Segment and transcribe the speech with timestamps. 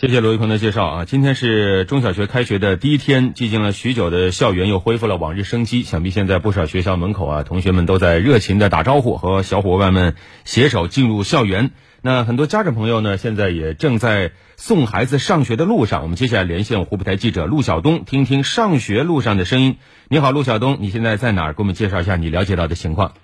[0.00, 1.04] 谢谢罗一鹏的介绍啊！
[1.06, 5.82] 今天是中小学开学的第一天，寂静了许久的校园又恢复了往日生机。
[5.82, 10.14] 想必现在不少学校门口啊，同学们都在热情的打招呼，和小伙伴们
[10.44, 11.72] 携手进入校园。
[12.00, 16.02] 那很多家长朋友呢，现在也正在送孩子上学的路上。
[16.02, 19.78] 我们接下来连线湖北台记者陆晓东，听听上学路上的声音。
[20.06, 21.54] 你好，陆晓东，你现在在哪儿？
[21.54, 23.14] 给我们介绍一下你了解到的情况。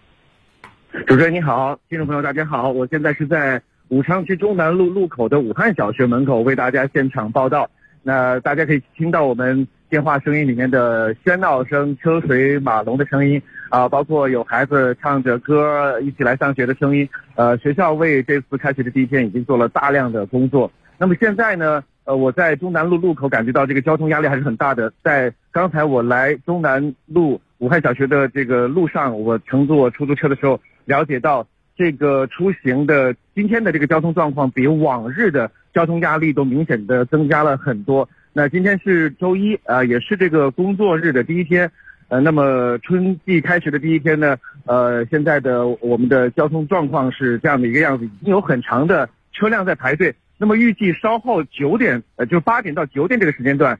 [1.06, 3.62] 主持人你好，听众朋友大家好，我现在是在。
[3.94, 7.70] 武昌区中南路路口的武汉小学门口为大家现场报道。
[8.02, 17.08] 那大家可以听到我们电话声音里面的喧闹声、车水马龙的声音啊，包括有孩子唱着歌一起来上学的声音。
[17.36, 20.72] 呃，学校为这次开学的第一天已经做了大量的工作。
[20.98, 24.92] 那么现在呢，呃，我在中南路路口感觉到这个交通压力还是很大的。
[25.04, 31.46] 在刚才我来中南路武汉小学的这个路上，我乘坐出租车的时候了解到。
[31.76, 38.08] 这个出行的今天的这个交通状况比往日的交通压力都明显的增加了很多。
[38.32, 41.70] 那今天是周一啊，也是这个工作日的第一天，
[42.08, 50.14] 呃，那么春季开学的第一天呢，呃，现在的我们的交通状况是这样的一个样子，已经有很长的车辆在排队。
[50.38, 53.78] 那么预计稍后九点，呃，就八点到九点这个时间段，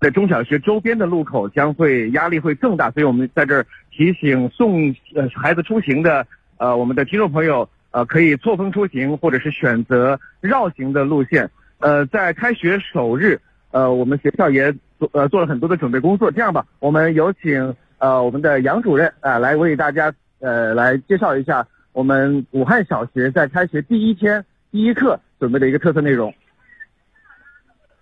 [0.00, 6.26] 在中小学周边的路口将会压力会更大，所以我们在这儿提醒送呃孩子出行的。
[6.58, 11.50] 呃，我们的听众朋友，呃，可以错峰出行，或者是选择绕行的路线。
[11.78, 13.40] 呃，在开学首日，
[13.70, 16.30] 呃，我们学校也做呃做了很多的准备工作。
[16.30, 26.32] 这样吧，我们有请呃我们的杨主任啊来为大家呃来介绍一下我们武汉小学在开学第一天第一课准备的一个特色内容。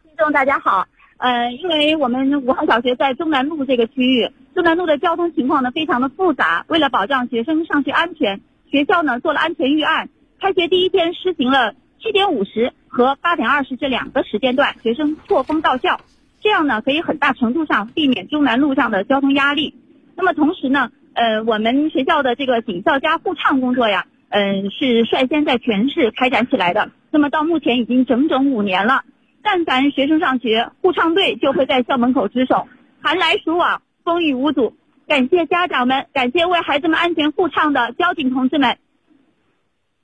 [0.05, 0.87] 听众大家好，
[1.25, 4.29] 呃，因为我们武汉小学在中南路这个区域。
[4.55, 10.11] 中南路的交通情况呢非常的复杂，为了保障学生上学安全，学校呢做了安全预案。
[10.39, 15.99] 开学第一天实行了七点五十和八点二十这两个时间段学生错峰到校，
[16.43, 19.75] 这样呢可以很大程度上避免中南路上的交通压力。
[20.17, 26.91] 那么同时呢，呃，我们学校的这个警校加护唱工作呀，嗯，是率先在全市开展起来的。
[27.11, 29.05] 那么到目前已经整整五年了，
[29.45, 32.67] 但凡学生上学，护唱队就会在校门口值守，
[33.01, 33.83] 寒来暑往。
[34.03, 34.75] 风雨无阻，
[35.07, 38.77] 感谢家长们，感谢为孩子们安全护唱的交警同志们。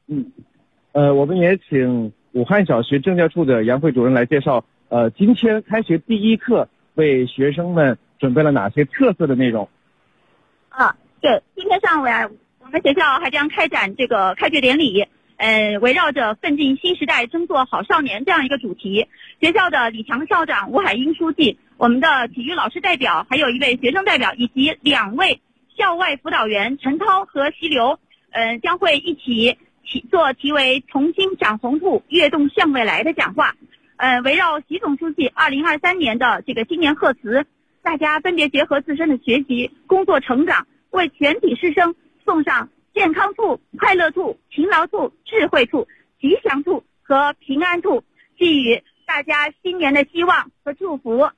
[0.07, 0.33] 嗯，
[0.93, 9.69] 呃，我们也请武汉小学政教处的杨慧主任来介绍，呃，今天开学第一课为学生们准备了哪些特色的内容？
[10.71, 12.31] 啊，对，今天上午呀，
[12.61, 15.07] 我们学校还将开展这个开学典礼。
[15.41, 19.07] 呃，围绕着奋进新时代，争做好少年这样一个主题，
[19.41, 25.41] 学校的李强校长、吴海英书记，我们的体育老师代表，还有一位学生代表，以及两位
[25.79, 27.99] 校外辅导员陈涛和习刘，
[28.33, 29.57] 呃，将会一起
[29.87, 33.55] 起做题为“重新长红兔，跃动向未来”的讲话。
[33.97, 37.47] 呃，围绕习总书记二零二三年的这个新年贺词，
[37.83, 41.95] 大家分别结合自身的学习、工作、成长，为全体师生
[42.27, 42.69] 送上。
[42.95, 45.87] 健康兔、快乐兔、勤劳兔、智慧兔、
[46.21, 48.03] 吉祥兔和平安兔，
[48.39, 51.29] 寄予大家新年的希望和祝福。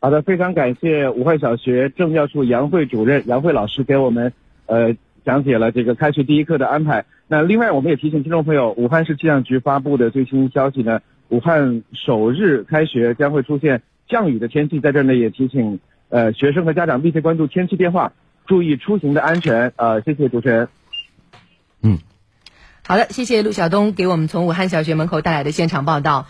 [0.00, 4.32] 好的，非常感谢武汉小学政教处杨慧主任、杨慧老师给我们
[4.66, 7.04] 呃讲解了这个开学第一课的安排。
[7.26, 18.12] 那另外，我们也提醒听众朋友，武汉市气象局发布的最新消息呢，武汉首日开学将会出现降雨的天气，在这儿呢也提醒呃学生和家长密切关注天气变化。
[18.48, 20.68] 注意出行的安全，呃，谢谢主持人。
[21.82, 21.98] 嗯，
[22.84, 26.26] 好的，谢谢陆晓东给我们从武汉小学门口带来的现场报道。